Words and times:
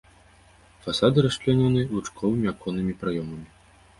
Фасады 0.85 1.25
расчлянёны 1.25 1.81
лучковымі 1.93 2.51
аконнымі 2.53 2.97
праёмамі. 3.01 3.47